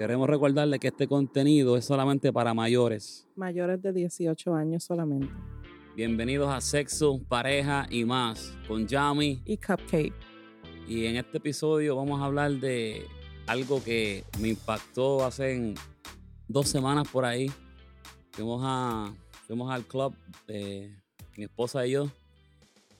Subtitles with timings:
[0.00, 3.28] Queremos recordarle que este contenido es solamente para mayores.
[3.36, 5.28] Mayores de 18 años solamente.
[5.94, 9.42] Bienvenidos a Sexo, Pareja y más con Yami.
[9.44, 10.14] Y Cupcake.
[10.88, 13.06] Y en este episodio vamos a hablar de
[13.46, 15.74] algo que me impactó hace
[16.48, 17.52] dos semanas por ahí.
[18.30, 19.12] Fuimos, a,
[19.46, 20.14] fuimos al club,
[20.46, 20.96] de
[21.36, 22.10] mi esposa y yo,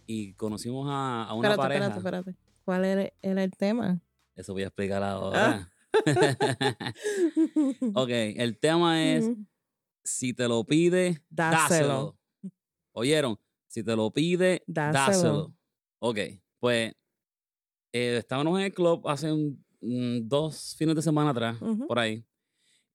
[0.06, 1.96] y conocimos a, a una espérate, pareja.
[1.96, 2.36] espérate, espérate.
[2.66, 4.02] ¿Cuál era, era el tema?
[4.36, 5.66] Eso voy a explicar ahora.
[7.94, 9.46] ok, el tema es Mm,
[10.04, 11.88] si te lo pide, Dáselo.
[11.88, 12.18] dáselo.
[12.92, 13.38] ¿Oyeron?
[13.68, 14.92] Si te lo pide, Dáselo.
[14.92, 15.54] dáselo.
[16.00, 16.18] Ok,
[16.58, 16.92] pues
[17.92, 19.64] eh, estábamos en el club hace un-
[20.28, 21.56] dos fines de semana atrás,
[21.88, 22.22] por ahí,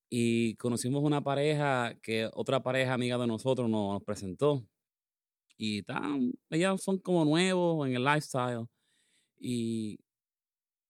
[0.10, 4.68] y conocimos una pareja que otra pareja amiga de nosotros nos, nos presentó.
[5.58, 8.66] Y tan, ellas son como nuevos en el lifestyle.
[9.40, 10.00] Y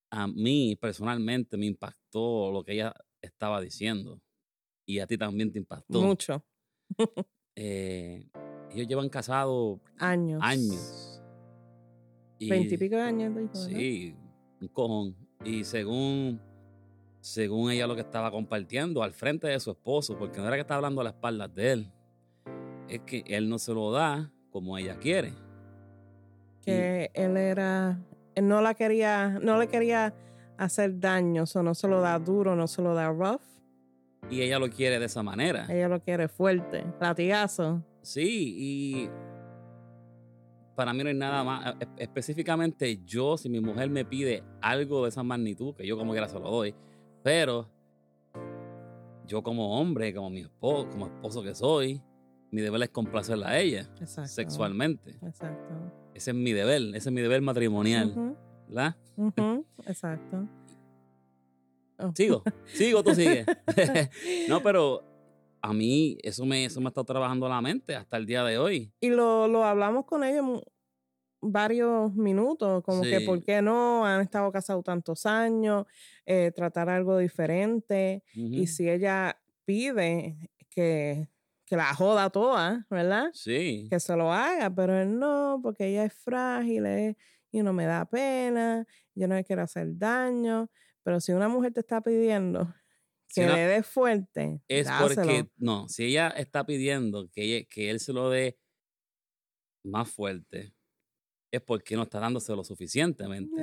[0.10, 4.22] a mí personalmente me impactó lo que ella estaba diciendo.
[4.86, 6.02] Y a ti también te impactó.
[6.02, 6.44] Mucho.
[7.58, 8.28] Eh,
[8.70, 10.42] ellos llevan casados Años.
[10.44, 11.22] años.
[12.38, 13.34] Veintipico de años.
[13.34, 13.54] ¿verdad?
[13.54, 14.14] Sí,
[14.60, 15.16] un cojón.
[15.46, 16.42] Y según,
[17.22, 20.62] según ella lo que estaba compartiendo al frente de su esposo, porque no era que
[20.64, 21.92] estaba hablando a las espaldas de él,
[22.90, 25.32] es que él no se lo da como ella quiere.
[26.62, 27.98] Que él era.
[28.36, 29.40] Él no la quería.
[29.42, 30.14] No le quería
[30.58, 31.44] hacer daño.
[31.54, 33.42] O no se lo da duro, no se lo da rough.
[34.30, 35.66] Y ella lo quiere de esa manera.
[35.70, 36.84] Ella lo quiere fuerte.
[37.00, 37.82] Latigazo.
[38.02, 39.10] Sí, y
[40.76, 41.76] para mí no hay nada más.
[41.80, 46.12] e- Específicamente yo, si mi mujer me pide algo de esa magnitud, que yo como
[46.12, 46.76] quiera se lo doy,
[47.24, 47.70] pero
[49.26, 52.02] yo como hombre, como mi esposo, como esposo que soy,
[52.56, 54.30] mi deber es complacerla a ella Exacto.
[54.30, 55.12] sexualmente.
[55.22, 55.74] Exacto.
[56.14, 58.38] Ese es mi deber, ese es mi deber matrimonial, Ujú,
[58.70, 58.96] ¿verdad?
[59.86, 60.48] Exacto.
[61.98, 62.12] Oh.
[62.16, 63.46] Sigo, sigo, tú sigues.
[64.50, 65.04] no, pero
[65.62, 68.58] a mí eso me, eso me ha estado trabajando la mente hasta el día de
[68.58, 68.92] hoy.
[69.00, 70.62] Y lo, lo hablamos con ellos mu-
[71.42, 75.86] varios minutos, como que por qué no, han estado casados tantos años,
[76.26, 78.24] eh, tratar algo diferente.
[78.34, 80.38] Y si ella pide
[80.70, 81.30] que,
[81.66, 83.30] que la joda toda, ¿verdad?
[83.34, 83.88] Sí.
[83.90, 87.16] Que se lo haga, pero él no, porque ella es frágil es-
[87.52, 90.70] y no me da pena, yo no le quiero hacer daño.
[91.04, 92.74] Pero si una mujer te está pidiendo
[93.28, 95.28] Si que le dé fuerte, Es dáselo.
[95.28, 98.58] porque, no, si ella está pidiendo que, ella- que él se lo dé
[99.84, 100.74] más fuerte,
[101.52, 103.62] es porque no está dándose lo suficientemente.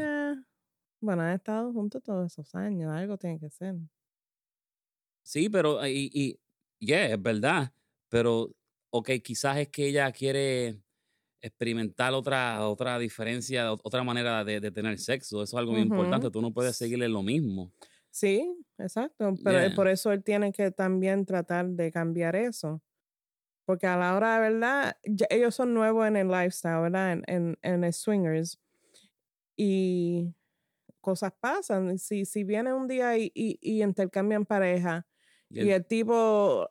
[1.01, 3.77] Bueno, han estado juntos todos esos años, algo tiene que ser.
[5.23, 6.41] Sí, pero, y, y
[6.85, 7.73] yeah, es verdad,
[8.13, 8.55] pero,
[8.91, 10.83] ok, quizás es que ella quiere
[11.41, 15.43] experimentar otra, otra diferencia, ot- otra manera de, de tener sexo.
[15.43, 16.31] Eso es algo muy importante.
[16.31, 17.73] Tú no puedes seguirle lo mismo.
[18.11, 19.39] Sí, exacto.
[19.43, 19.73] Pero Yeah.
[19.73, 22.83] por eso él tiene que también tratar de cambiar eso.
[23.67, 27.13] Porque a la hora de verdad, ya- ellos son nuevos en el lifestyle, ¿verdad?
[27.15, 28.61] En, en, en el swingers.
[29.57, 30.35] Y
[31.01, 31.99] cosas pasan.
[31.99, 35.07] Si, si viene un día y, y, y intercambian pareja
[35.59, 36.71] Y el tipo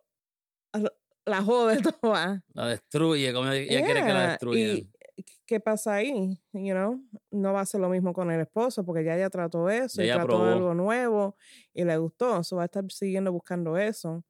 [1.31, 2.43] la jode toda.
[2.53, 4.73] la destruye, como ella ella quiere que la destruya.
[4.73, 6.39] ¿Y qué pasa ahí?
[6.53, 7.03] You know?
[7.31, 10.03] No va a ser lo mismo con el esposo porque ya ella trató eso, Ya
[10.03, 10.45] y ella trató probó.
[10.45, 11.35] algo nuevo
[11.73, 12.39] y le gustó.
[12.39, 14.23] Eso va a estar siguiendo buscando eso.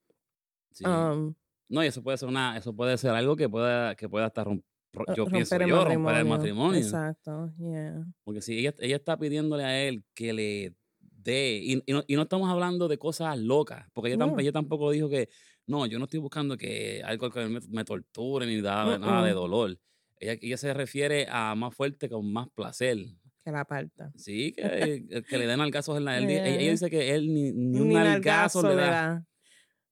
[0.73, 0.85] Sí.
[0.85, 1.33] Um,
[1.69, 4.43] No, y eso puede ser una, eso puede ser algo que pueda, que pueda hasta
[4.43, 6.79] romper, ro- yo pienso el yo, romper el matrimonio.
[6.79, 8.03] Exacto, yeah.
[8.25, 12.15] Porque si ella, ella está pidiéndole a él que le dé, y, y no, y
[12.15, 14.39] no estamos hablando de cosas locas, porque ella, tam- No.
[14.39, 15.29] ella tampoco dijo que,
[15.71, 19.31] no, yo no estoy buscando que algo que me, me torture ni da- nada de
[19.33, 19.77] dolor.
[20.19, 22.97] Ella, ella se refiere a más fuerte con más placer.
[23.43, 24.11] Que la aparta.
[24.15, 26.17] Sí, que, que le den algazos en la...
[26.17, 26.71] él ella, ella Yeah.
[26.71, 28.89] dice que él ni, ni un Ni algazo nalgazo le le da.
[28.91, 29.25] da.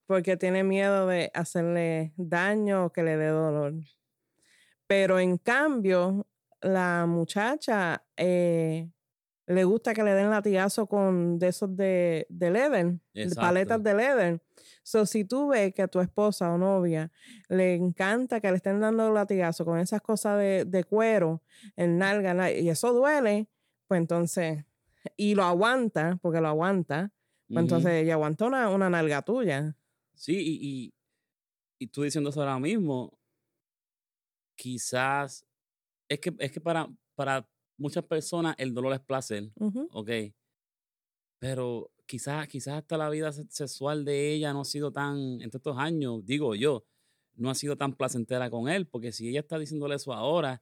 [0.05, 3.73] Porque tiene miedo de hacerle daño o que le dé dolor.
[4.87, 6.27] Pero en cambio,
[6.61, 8.89] la muchacha eh,
[9.49, 12.85] le gusta que le den latigazo con de esos de, de leather,
[13.21, 14.41] de paletas de leather.
[14.83, 17.11] So, si tú ves que a tu esposa o novia
[17.49, 21.41] le encanta que le estén dando latigazo con esas cosas de, de cuero,
[21.75, 23.49] en nalga, na- y eso duele,
[23.87, 24.65] pues entonces,
[25.17, 27.11] y lo aguanta, porque lo aguanta,
[27.47, 29.75] pues entonces ella aguantó una, una nalga tuya.
[30.13, 30.93] Sí, y, y,
[31.79, 33.17] y tú diciendo eso ahora mismo,
[34.55, 35.45] quizás
[36.09, 37.47] es que, es que para, para
[37.79, 39.51] muchas personas el dolor es placer,
[39.91, 40.09] ok.
[41.39, 45.49] Pero quizás, quizás hasta la vida se- sexual de ella no ha sido tan, en
[45.53, 46.85] estos años, digo yo,
[47.35, 50.61] no ha sido tan placentera con él, porque si ella está diciéndole eso ahora,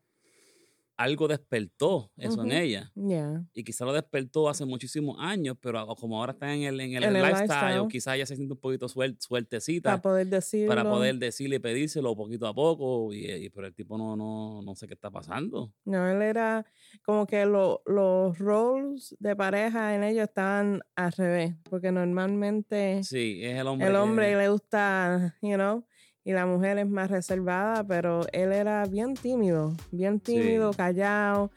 [0.97, 2.91] algo despertó eso en ella.
[2.95, 3.45] Yeah.
[3.53, 7.03] Y quizá lo despertó hace muchísimos años, pero como ahora está en el, en el,
[7.03, 7.87] En el lifestyle, lifestyle.
[7.87, 10.67] quizás ella se siente un poquito suel- sueltecita Para poder decirlo.
[10.69, 13.13] para poder decirle y pedírselo poquito a poco.
[13.13, 15.71] Y, y- pero el tipo no, no, no sé qué está pasando.
[15.85, 16.65] No, él era
[17.05, 23.39] como que lo- los roles de pareja en ellos estaban al revés, porque normalmente Sí,
[23.43, 23.87] es el hombre.
[23.87, 25.85] el que- hombre le gusta, you know,
[26.27, 30.77] y la mujer es más reservada, pero él era bien tímido, bien tímido, Sí.
[30.77, 31.51] callado.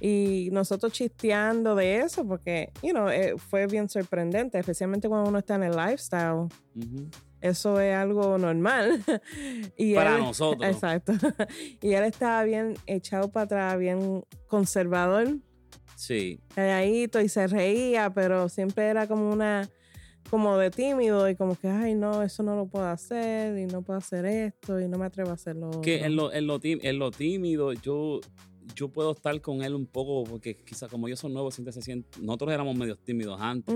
[0.00, 5.38] Y nosotros chisteando de eso, porque, you know, eh, fue bien sorprendente, especialmente cuando uno
[5.40, 6.48] está en el lifestyle.
[7.42, 9.02] Eso es algo normal.
[9.76, 10.70] y Para él- nosotros.
[10.72, 11.12] Exacto.
[11.82, 15.36] y él estaba bien echado para atrás, bien conservador,
[15.96, 19.68] Sí, calladito y se reía, pero siempre era como una,
[20.30, 23.82] como de tímido y como que, ay, no, eso no lo puedo hacer y no
[23.82, 25.70] puedo hacer esto y no me atrevo a hacerlo.
[25.82, 28.20] que en lo, en lo, tím- en lo tímido yo,
[28.74, 31.82] yo puedo estar con él un poco, porque quizás como ellos son nuevos, siempre se
[31.82, 33.74] sienten, nosotros éramos medios tímidos antes,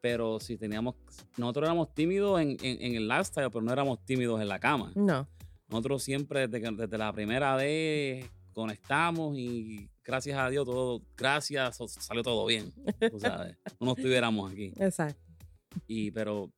[0.00, 0.96] pero si teníamos,
[1.36, 4.92] nosotros éramos tímidos en, en, en el lifestyle, pero no éramos tímidos en la cama.
[4.94, 5.28] No.
[5.68, 12.22] Nosotros siempre, desde, desde la primera vez, conectamos y gracias a Dios, todo, gracias, salió
[12.24, 12.72] todo bien,
[13.10, 14.72] tú sabes, no estuviéramos aquí.
[14.80, 15.29] Exacto.
[15.86, 16.50] Y pero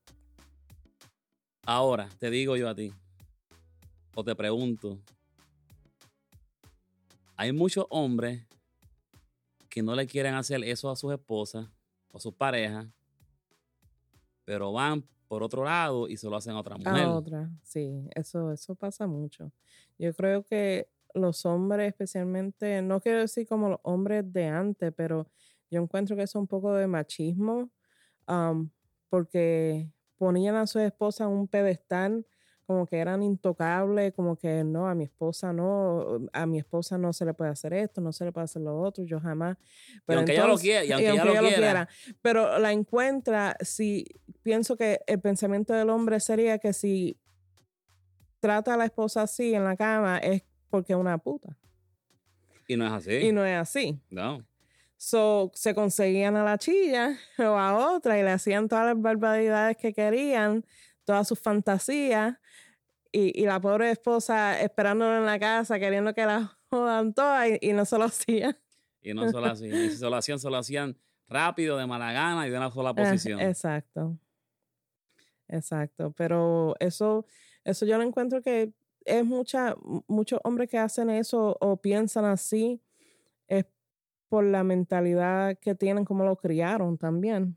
[1.65, 2.93] ahora te digo yo a ti,
[4.15, 4.99] o te pregunto,
[7.37, 8.47] hay muchos hombres
[9.69, 11.67] que no le quieren hacer eso a sus esposas
[12.11, 12.87] o a sus parejas,
[14.45, 17.05] pero van por otro lado y se lo hacen a otra mujer.
[17.05, 19.51] A otra, sí, eso, eso pasa mucho.
[19.99, 25.27] Yo creo que los hombres, especialmente, no quiero decir como los hombres de antes, pero
[25.71, 27.71] yo encuentro que es un poco de machismo,
[29.13, 32.27] porque ponían a su esposa en un pedestal
[32.65, 37.13] como que eran intocables, como que no, a mi esposa no, a mi esposa no
[37.13, 39.59] se le puede hacer esto, no se le puede hacer lo otro, yo jamás.
[40.09, 41.89] Y aunque ella lo quiera, y aunque ella lo quiera.
[42.23, 44.07] Pero la encuentra, si
[44.43, 47.19] pienso que el pensamiento del hombre sería que si
[48.41, 51.59] trata a la esposa así en la cama es porque es una puta.
[52.67, 53.13] Y no es así.
[53.27, 54.01] Y no es así.
[54.09, 54.43] no.
[55.05, 59.77] So, se conseguían a la chilla o a otra y le hacían todas las barbaridades
[59.77, 60.65] que querían,
[61.05, 62.39] todas sus fantasías,
[63.11, 67.71] y, y la pobre esposa esperándolo en la casa, queriendo que la jodan todas y,
[67.71, 68.57] y no se lo hacía.
[69.01, 69.67] Y no solo así.
[69.67, 70.97] Y si se lo hacían, se lo hacían
[71.27, 73.41] rápido, de mala gana y de una sola posición.
[73.41, 74.17] exacto.
[75.49, 76.13] Exacto.
[76.17, 77.27] Pero eso,
[77.65, 78.73] eso yo lo encuentro que
[79.05, 79.75] es mucha,
[80.07, 82.81] muchos hombres que hacen eso o piensan así,
[83.49, 83.67] es
[84.33, 87.55] por la mentalidad que tienen, como lo criaron también.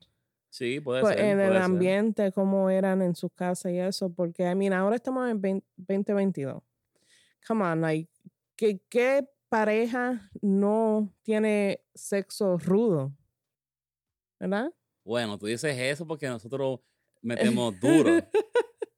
[0.50, 1.24] Sí, puede Pues, ser.
[1.26, 1.62] en el ser.
[1.62, 5.66] ambiente, cómo eran en sus casas y eso, porque, I mean, ahora estamos en 20
[5.78, 6.62] 2022.
[7.48, 8.12] Come on, like,
[8.58, 13.14] ¿qué, qué pareja no tiene sexo rudo?
[14.38, 14.74] ¿Verdad?
[15.06, 16.82] Bueno, tú dices eso porque nosotros
[17.22, 18.12] metemos duro,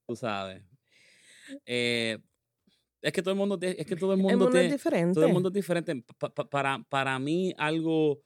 [0.07, 0.63] tú sabes.
[1.63, 2.17] Eh,
[3.01, 5.13] es que todo el mundo, es que todo el El mundo, es diferente.
[5.13, 6.03] todo el mundo es diferente.
[6.17, 8.21] Pa- pa- para, para mí algo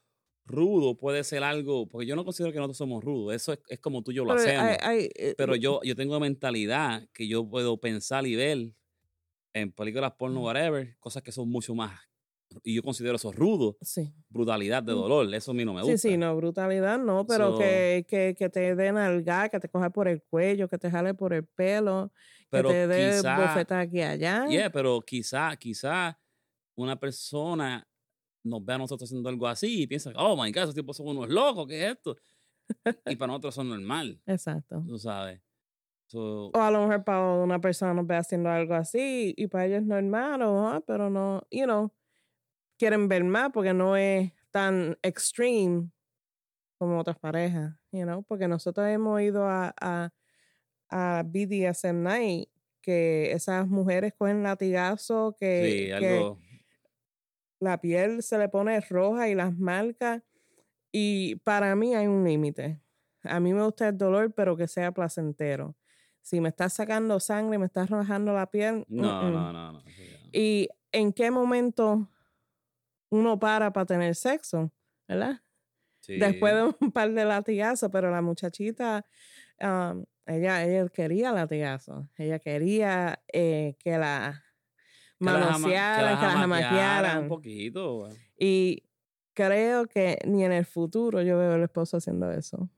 [0.46, 3.36] rudo puede ser algo, porque yo no considero que nosotros somos rudos.
[3.36, 4.78] Eso es, es como tú y yo lo Pero hacemos.
[5.16, 8.74] eh, pero yo, yo tengo mentalidad que yo puedo pensar y ver
[9.54, 12.00] en películas porno, whatever, cosas que son mucho más.
[12.64, 14.14] Y yo considero eso rudo, Sí.
[14.30, 14.96] brutalidad de Mm.
[14.98, 15.34] dolor.
[15.34, 15.98] Eso a mí no me gusta.
[15.98, 19.70] Sí, sí, no, brutalidad no, pero So- que, que, que te den alga, que te
[19.70, 22.12] coja por el cuello, que te jale por el pelo,
[22.52, 24.46] Pero que te dé quizá- aquí allá.
[24.48, 26.20] Yeah, pero quizá, quizá
[26.76, 27.88] una persona
[28.44, 31.08] nos ve a nosotros haciendo algo así y piensa, oh my God, esos tipos son
[31.08, 32.18] unos locos, ¿qué es esto?
[33.06, 34.84] y para nosotros son normal, Exacto.
[34.88, 35.42] tú sabes.
[36.08, 39.66] So, O a lo mejor para una persona nos ve haciendo algo así y para
[39.66, 41.94] ellos es normal, ah, pero no, you know,
[42.78, 45.92] quieren ver más porque no es tan extreme
[46.80, 50.10] como otras parejas, you know, porque nosotros hemos ido a, a,
[50.92, 52.50] a BDSM Night
[52.82, 56.40] que esas mujeres cogen latigazo, que, sí, que algo,
[57.60, 60.22] la piel se le pone roja y las marcas.
[60.92, 62.82] Y para mí hay un límite.
[63.24, 65.76] A mí me gusta el dolor, pero que sea placentero.
[66.22, 68.84] Si me estás sacando sangre, me estás rajando la piel.
[68.90, 69.84] no, no, no, no.
[70.34, 72.10] ¿Y en qué momento
[73.10, 74.72] uno para para tener sexo?
[75.08, 75.42] ¿Verdad?
[76.02, 76.18] Sí.
[76.18, 79.06] Después de un par de latigazos, pero la muchachita,
[79.62, 82.06] um, ella, ella quería latigazos.
[82.18, 84.44] Ella quería eh, que la
[85.20, 87.24] manosearan, que la jamaquearan.
[87.24, 87.96] un poquito.
[88.00, 88.14] güey.
[88.38, 88.84] Y
[89.34, 92.70] creo que ni en el futuro yo veo al esposo haciendo eso.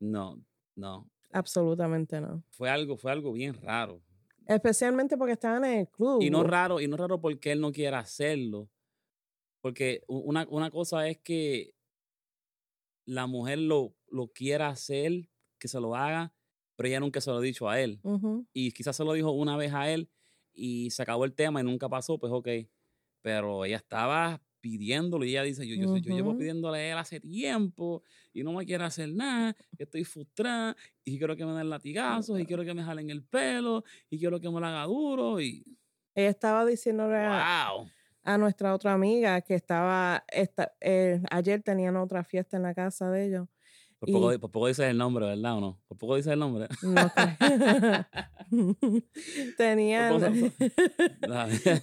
[0.00, 0.42] No,
[0.74, 1.08] no.
[1.32, 2.44] Absolutamente no.
[2.50, 4.00] Fue algo, fue algo bien raro.
[4.46, 6.22] Especialmente porque estaban en el club.
[6.22, 8.68] Y no raro, y no raro porque él no quiera hacerlo.
[9.60, 11.74] Porque una, una cosa es que
[13.06, 16.34] la mujer lo, lo quiera hacer, que se lo haga,
[16.76, 18.00] pero ella nunca se lo ha dicho a él.
[18.52, 20.08] Y quizás se lo dijo una vez a él
[20.52, 22.48] y se acabó el tema y nunca pasó, pues ok.
[23.22, 27.20] Pero ella estaba pidiéndolo y ella dice, yo, yo, yo llevo pidiéndole a él hace
[27.20, 28.02] tiempo
[28.32, 32.40] y no me quiere hacer nada, que estoy frustrada y quiero que me den latigazos
[32.40, 35.64] y quiero que me jalen el pelo y quiero que me lo haga duro y
[36.14, 37.90] Ella estaba diciéndole a, wow.
[38.22, 43.10] a nuestra otra amiga que estaba, esta, eh, ayer tenían otra fiesta en la casa
[43.10, 43.48] de ellos.
[44.04, 45.80] Por poco, Y- por poco dices el nombre, ¿verdad o no?
[45.88, 46.68] Por poco dices el nombre.
[46.82, 48.06] No creo.
[49.56, 50.52] tenían,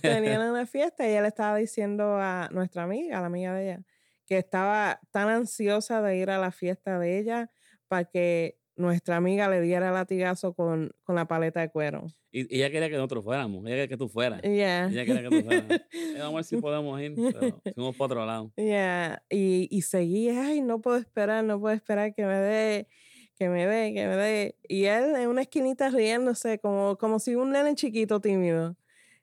[0.02, 3.64] tenían una fiesta y ella le estaba diciendo a nuestra amiga, a la amiga de
[3.64, 3.84] ella,
[4.26, 7.52] que estaba tan ansiosa de ir a la fiesta de ella
[7.88, 12.08] para que nuestra amiga le diera latigazo con, con la paleta de cuero.
[12.32, 14.42] y, ella quería que nosotros fuéramos, ella quería que tú fueras.
[14.42, 14.88] Yeah.
[14.88, 15.82] Ella quería que tú fueras.
[15.94, 18.52] Eh, vamos a ver si podemos ir, pero fuimos para otro lado.
[18.58, 22.88] Yeah, Y, y seguía, ay, no puedo esperar, no puedo esperar que me dé,
[23.36, 24.56] que me dé, que me dé.
[24.68, 28.76] Y él en una esquinita riéndose, como, como si un nene chiquito tímido.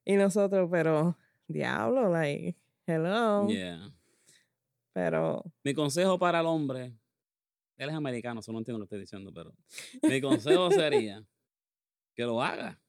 [0.05, 3.47] Y nosotros, pero, diablo, like, hello.
[3.49, 3.93] Yeah.
[4.93, 6.98] Pero, Mi consejo para el hombre,
[7.79, 9.55] él es americano, eso no entiendo lo que estoy diciendo, pero
[10.03, 11.25] mi consejo sería
[12.15, 12.81] que lo haga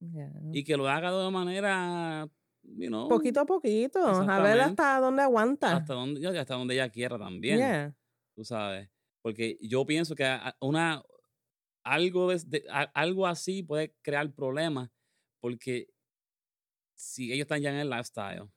[0.00, 0.32] yeah.
[0.52, 2.28] y que lo haga de una manera,
[2.62, 5.76] you know, poquito a poquito, a ver hasta dónde aguanta.
[5.76, 7.96] hasta donde, hasta donde ella quiera también, Yeah.
[8.34, 8.88] tú sabes,
[9.22, 10.24] porque yo pienso que
[10.60, 11.02] una
[11.82, 14.90] algo de- algo así puede crear problemas
[15.40, 15.88] porque
[16.94, 18.48] si ellos están ya en el lifestyle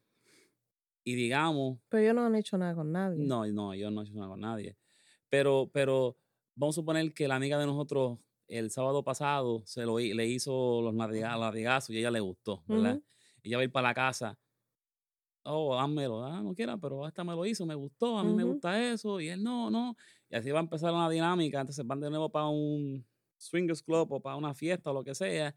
[1.03, 3.25] y digamos Pero ellos no han hecho nada con nadie.
[3.25, 4.77] No, no, yo no he hecho nada con nadie.
[5.29, 6.17] Pero, pero
[6.55, 10.81] vamos a suponer que la amiga de nosotros el sábado pasado se lo, le hizo
[10.81, 13.01] los latiga- latigazos y ella le gustó, ¿verdad?
[13.43, 14.39] Y ella va a ir para la casa.
[15.50, 18.43] Oh, dámelo, ah, no quiera, pero hasta me lo hizo, me gustó, a mí me
[18.43, 19.96] gusta eso, y él no, no.
[20.29, 23.05] Y así va a empezar una dinámica, entonces van de nuevo para un
[23.38, 25.55] swingers club o para una fiesta o lo que sea,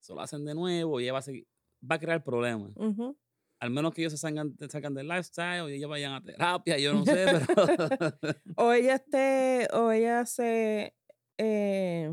[0.00, 1.46] se lo hacen de nuevo y ella va a seguir,
[1.82, 3.14] va a crear problemas Ujú.
[3.58, 6.78] Al menos que ellos se salgan, se salgan del lifestyle y ellos vayan a terapia,
[6.78, 7.46] yo no sé, pero
[8.56, 10.94] O ella esté, o ella se,
[11.38, 12.12] eh,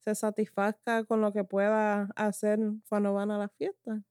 [0.00, 2.58] se satisfazca con lo que pueda hacer
[2.88, 4.02] cuando van a la fiesta.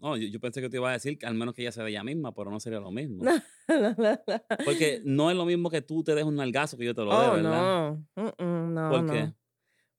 [0.00, 1.84] no, yo, yo pensé que te iba a decir que al menos que ella sea
[1.84, 3.22] de ella misma, pero no sería lo mismo.
[3.68, 4.42] No, no, no.
[4.64, 7.10] Porque no es lo mismo que tú te des un nalgazo que yo te lo
[7.10, 7.50] dé, Oh, ¿verdad?
[7.60, 8.06] no.
[8.16, 9.32] Mm, mm, no, ¿Por qué?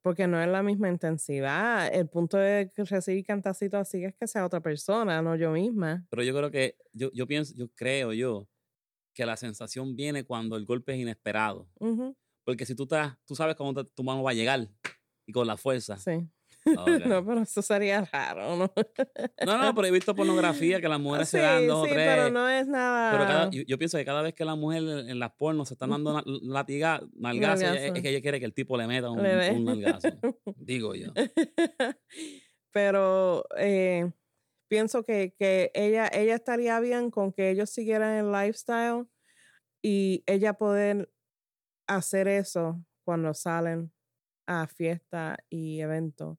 [0.01, 1.93] Porque no es la misma intensidad.
[1.93, 6.05] El punto de recibir cantacitos así es que sea otra persona, no yo misma.
[6.09, 8.47] Pero yo creo que, yo, yo pienso, yo creo yo,
[9.13, 11.67] que la sensación viene cuando el golpe es inesperado.
[12.45, 14.69] Porque si tú estás, tú sabes te- tu mano va a llegar
[15.25, 15.97] y con la fuerza.
[15.97, 16.27] Sí.
[16.65, 16.65] Ok.
[17.05, 18.71] No, pero eso sería raro, ¿no?
[19.45, 21.93] No, no, pero he visto pornografía que las mujeres sí, se dan dos sí, o
[21.93, 22.07] tres.
[22.07, 23.11] pero no es nada.
[23.11, 25.73] Pero cada- yo, yo pienso que cada vez que la mujer en, las pornos se
[25.75, 27.65] están dando latiga, es, Nalgazo.
[27.65, 29.51] es que ella quiere que el tipo le meta un, Le dé.
[29.51, 30.09] un nalgazo.
[30.57, 31.11] Digo yo.
[32.71, 34.11] pero eh,
[34.69, 39.05] pienso que, que ella, ella estaría bien con que ellos siguieran el lifestyle
[39.81, 41.11] y ella poder
[41.87, 43.91] hacer eso cuando salen
[44.45, 46.37] a fiesta y eventos.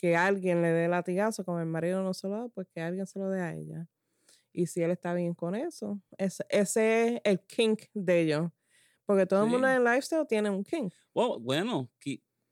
[0.00, 3.06] Que alguien le dé latigazo, como el marido no se lo da, pues que alguien
[3.06, 3.86] se lo dé a ella.
[4.52, 8.50] Y si él está bien con eso, es- ese es el kink de ellos.
[9.04, 10.92] Porque todo el mundo en el lifestyle tiene un kink.
[11.12, 11.90] Bueno, bueno,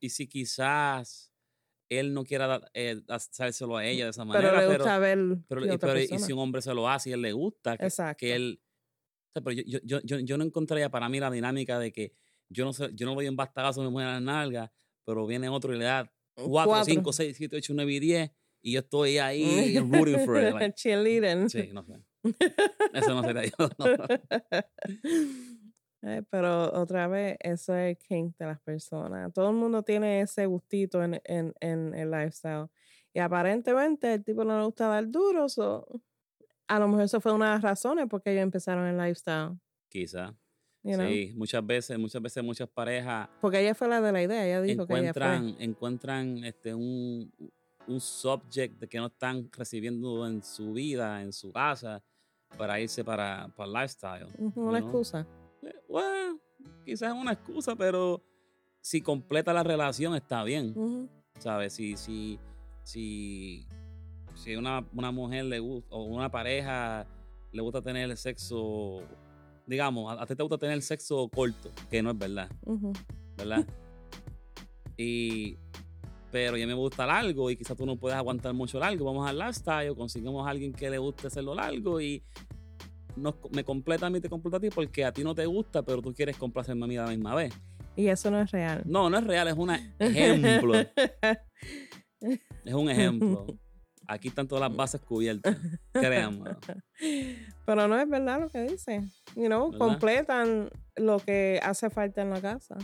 [0.00, 1.32] y si quizás
[1.88, 5.18] él no quiera eh, hacérselo a ella de esa manera, Pero le pero, gusta ver
[5.48, 7.76] pero- y, otra pero- y si un hombre se lo hace y él le gusta,
[7.78, 8.18] que, Exacto.
[8.20, 8.60] que él...
[8.60, 12.12] o sea, pero yo, yo, yo, yo, no encontraría para mí la dinámica de que
[12.50, 14.72] yo no sé, yo no doy un bastagazo mi mujer en la nalga,
[15.04, 16.12] pero viene otro y le da
[16.46, 16.84] 4, Cuatro.
[16.84, 18.30] 5, 6, 7, 8, 9 y 10
[18.62, 20.54] y yo estoy ahí rooting for it.
[20.54, 21.48] like, Cheerleading.
[21.48, 21.94] sí, no sé.
[22.92, 23.68] Eso no sería yo.
[23.78, 23.86] no.
[26.30, 29.32] Pero otra vez, eso es el kink de las personas.
[29.32, 32.68] Todo el mundo tiene ese gustito en, en, en el lifestyle.
[33.12, 35.48] Y aparentemente el tipo no le gusta dar duro.
[35.48, 35.86] so,
[36.68, 39.58] a lo mejor eso fue una de las razones porque ellos empezaron el lifestyle.
[39.88, 40.36] Quizá.
[40.88, 41.06] You know.
[41.06, 44.46] Sí, muchas veces, muchas veces muchas parejas Porque ella fue la de la idea.
[44.46, 45.22] Ella dijo que ella fue.
[45.22, 47.32] encuentran, encuentran este, un,
[47.86, 52.02] un subject de que no están recibiendo en su vida, en su casa,
[52.56, 54.26] para irse para, para el lifestyle.
[54.54, 54.88] Una know.
[54.88, 55.26] excusa.
[55.62, 56.40] Eh, Bueno,
[56.84, 58.22] quizás es una excusa, pero
[58.80, 60.74] si completa la relación está bien.
[61.38, 61.72] ¿sabes?
[61.74, 62.38] Si, si,
[62.82, 63.66] si,
[64.34, 67.06] si una, una mujer le gusta, o una pareja
[67.52, 69.02] le gusta tener el sexo,
[69.68, 72.48] digamos, a, a ti te gusta tener el sexo corto, que no es verdad.
[73.36, 73.64] ¿verdad?
[74.96, 75.56] y,
[76.32, 79.04] pero ya me gusta largo y quizás tú no puedes aguantar mucho largo.
[79.04, 82.22] Vamos al lifestyle, conseguimos a alguien que le guste hacerlo largo y
[83.16, 85.82] nos- me completa a mí, te completa a ti porque a ti no te gusta,
[85.82, 87.52] pero tú quieres complacerme a mí a la misma vez.
[87.96, 88.82] Y eso no es real.
[88.86, 90.74] No, no es real, es un ejemplo.
[92.64, 93.46] es un ejemplo.
[94.10, 95.54] Aquí están todas las bases cubiertas.
[95.92, 96.56] Créanme.
[97.66, 99.02] Pero no es verdad lo que dice.
[99.36, 99.78] You know, ¿Verdad?
[99.86, 102.76] completan lo que hace falta en la casa.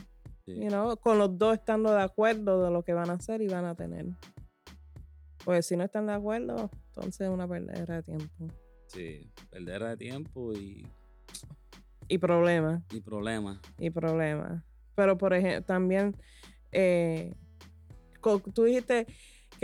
[0.45, 0.55] Sí.
[0.61, 3.49] You know, con los dos estando de acuerdo de lo que van a hacer y
[3.49, 4.05] van a tener.
[5.47, 8.47] Pues si no están de acuerdo, entonces es una perdera de tiempo.
[8.89, 10.87] Sí, perder de tiempo y,
[12.09, 13.59] Y problemas, y problemas.
[13.79, 14.63] y problemas.
[14.95, 16.15] Pero por ejemplo, también
[16.71, 17.35] eh,
[18.55, 19.07] tú dijiste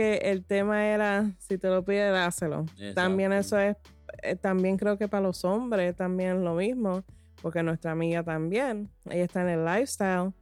[0.00, 2.64] que el tema era, si te lo pide, dáselo.
[2.94, 3.76] También eso es,
[4.22, 7.04] eh, también creo que para los hombres también es lo mismo,
[7.42, 10.32] porque nuestra amiga también, ella está en el lifestyle,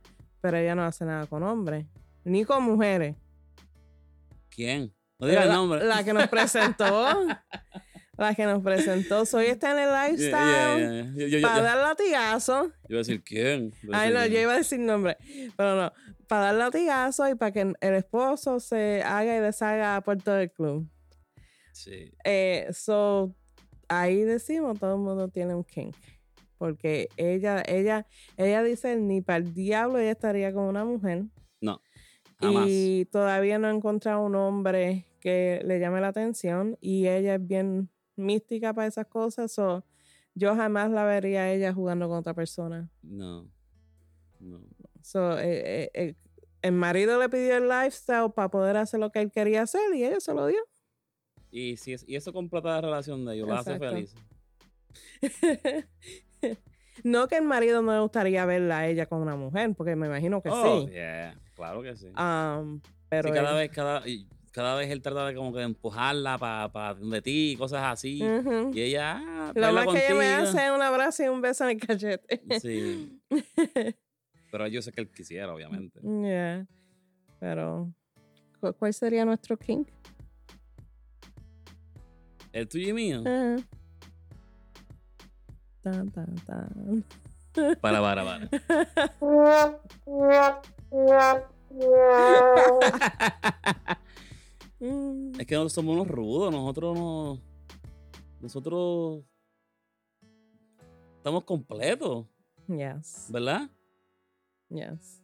[0.40, 1.86] pero ella no hace nada con hombres,
[2.22, 3.16] ni con mujeres.
[4.48, 4.94] ¿Quién?
[5.18, 5.84] No el nombre.
[5.84, 6.86] la que nos presentó,
[8.18, 11.48] la que nos presentó, soy está en el lifestyle yeah, yeah.
[11.48, 12.64] Para dar latigazo.
[12.64, 13.72] yo iba a decir quién.
[13.82, 15.16] Iba a Ay, decir no, yo iba a decir nombre,
[15.56, 15.92] pero no,
[16.26, 20.50] para dar latigazo y para que el esposo se haga y deshaga por todo el
[20.50, 20.88] club.
[21.72, 22.12] Sí.
[22.24, 23.34] Eh, so,
[23.88, 25.96] ahí decimos, todo el mundo tiene un kink.
[26.58, 28.04] Porque ella, ella,
[28.36, 31.26] ella dice, ni para el diablo ella estaría con una mujer.
[31.60, 31.80] No.
[32.40, 32.66] Jamás.
[32.68, 36.76] Y todavía no ha encontrado un hombre que le llame la atención.
[36.80, 39.52] Y ella es bien mística para esas cosas.
[39.52, 39.84] So,
[40.34, 42.88] yo jamás la vería a ella jugando con otra persona.
[43.02, 43.48] No.
[44.40, 44.60] No.
[45.02, 46.14] So, eh, eh, eh,
[46.62, 50.04] el marido le pidió el lifestyle para poder hacer lo que él quería hacer y
[50.04, 50.58] ella se lo dio.
[51.50, 54.14] Y, si es- y eso completa la relación de ellos, la hace feliz.
[57.04, 60.06] no que el marido no le gustaría verla a ella con una mujer, porque me
[60.06, 60.92] imagino que Oh, sí.
[60.92, 62.06] yeah, claro que sí.
[62.08, 64.02] Um, pero Sí, cada él- vez, cada,
[64.52, 68.22] cada vez él trata de como que de empujarla para de ti, cosas así.
[68.22, 68.70] Ujú.
[68.74, 70.48] Y ella, ah, Lo más que ella me contigo.
[70.48, 72.42] hace es un abrazo y un beso en el cachete.
[72.60, 73.20] Sí.
[74.50, 76.00] Pero yo sé que él quisiera, obviamente.
[76.00, 76.66] Yeah.
[77.38, 77.92] Pero,
[78.60, 79.84] ¿cu- ¿cuál sería nuestro king?
[82.52, 83.22] El tuyo y mío.
[83.26, 83.56] Ah.
[85.82, 87.04] Tan, tan, tan.
[87.80, 88.48] Para, para, para.
[94.80, 97.40] Mm, Es que nosotros somos unos rudos, nosotros no.
[98.40, 99.24] Nosotros.
[101.16, 102.26] Estamos completos,
[102.68, 103.68] yes, ¿verdad?
[104.70, 105.22] yes.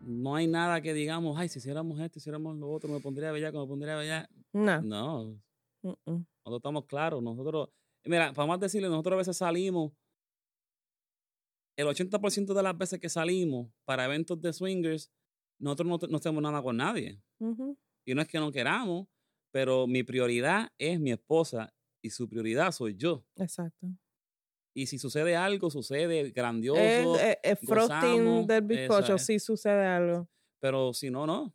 [0.00, 3.32] No hay nada que digamos, ay, si hiciéramos esto, si hiciéramos lo otro, me pondría
[3.32, 4.30] bella, me pondría bella.
[4.52, 4.80] No.
[4.82, 5.40] No,
[5.82, 6.24] nosotros
[6.58, 7.22] estamos claros.
[7.22, 7.70] Nosotros,
[8.04, 9.92] mira, para más decirle, nosotros a veces salimos.
[11.76, 15.10] El 80% de las veces que salimos para eventos de swingers,
[15.58, 17.20] nosotros no, no hacemos nada con nadie.
[17.40, 17.76] Ujú.
[18.06, 19.06] Y no es que no queramos,
[19.50, 23.26] pero mi prioridad es mi esposa y su prioridad soy yo.
[23.36, 23.88] Exacto.
[24.72, 26.80] Y si sucede algo, sucede grandioso.
[27.16, 30.28] Es, es- es frosting del bizcocho, si sucede algo.
[30.60, 31.52] Pero si no, no.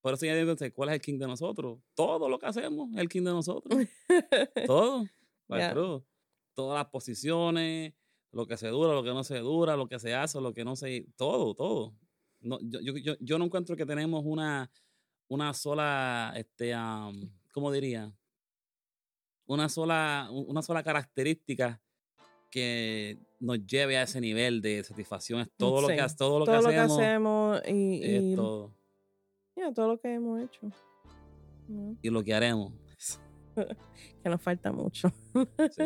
[0.00, 1.78] Por eso ya digo, ¿cuál es el king de nosotros?
[1.94, 3.78] Todo lo que hacemos es el king de nosotros.
[4.66, 5.06] Todo.
[5.72, 6.02] True.
[6.54, 7.94] Todas las posiciones,
[8.32, 10.64] lo que se dura, lo que no se dura, lo que se hace, lo que
[10.64, 11.06] no se...
[11.16, 11.94] Todo, todo.
[12.40, 14.70] No, yo, yo, yo, yo no encuentro que tenemos una,
[15.28, 18.12] una sola, este, am, ¿cómo diría?
[19.46, 21.80] Una sola, una sola característica
[22.50, 25.40] que nos lleve a ese nivel de satisfacción.
[25.40, 27.60] Es todo lo que, todo lo todo que lo que hacemos.
[27.66, 28.74] y, es y todo.
[29.56, 30.70] yeah, todo lo que hemos hecho.
[31.68, 31.96] ¿no?
[32.00, 32.72] Y lo que haremos.
[34.22, 35.12] Que nos falta mucho.
[35.70, 35.82] Sí.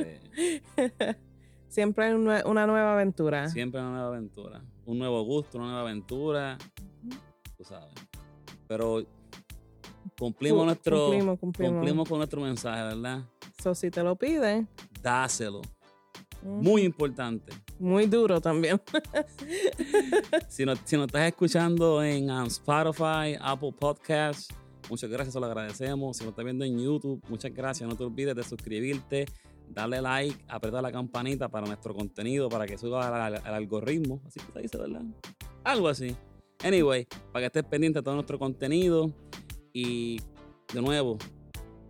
[1.69, 3.49] Siempre hay un nue- una nueva aventura.
[3.49, 4.65] Siempre una nueva aventura.
[4.87, 6.57] Un nuevo gusto, una nueva aventura.
[7.57, 7.93] Tú sabes.
[8.67, 9.05] Pero
[10.19, 10.99] cumplimos Cu- nuestro.
[11.07, 11.75] cumplimos, cumplimos.
[11.75, 13.23] cumplimos con nuestro mensaje, ¿verdad?
[13.63, 14.67] So, si te lo pide,
[15.03, 15.61] Dáselo.
[16.43, 17.53] Muy importante.
[17.79, 18.81] muy duro también.
[20.49, 24.49] Si nos, si nos estás escuchando en um, Spotify, Apple Podcasts,
[24.91, 26.17] muchas gracias, se lo agradecemos.
[26.17, 27.89] Si nos estás viendo en YouTube, muchas gracias.
[27.89, 29.27] No te olvides de suscribirte,
[29.69, 34.21] darle like, apretar la campanita para nuestro contenido, para que suba al, al- al algoritmo.
[34.27, 35.03] Así que se dice, ¿verdad?
[35.65, 36.15] Algo así.
[36.65, 39.13] Anyway, para que estés pendiente de todo nuestro contenido.
[39.81, 40.21] Y
[40.75, 41.19] de nuevo,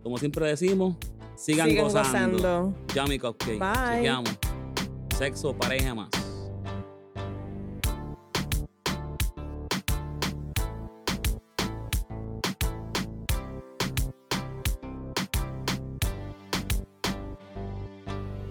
[0.03, 0.95] como siempre decimos,
[1.35, 2.37] sigan, Sigan gozando.
[2.37, 2.73] gozando.
[2.93, 3.57] Yummy Cupcake.
[3.57, 4.23] Bye.
[5.17, 6.09] Sexo, pareja más.